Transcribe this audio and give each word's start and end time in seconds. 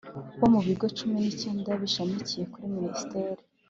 bo 0.39 0.47
mu 0.53 0.59
Bigo 0.65 0.85
cumi 0.97 1.15
n 1.21 1.25
icyenda 1.31 1.69
bishamikiye 1.81 2.43
kuri 2.51 2.65
Minisiteri 2.75 3.41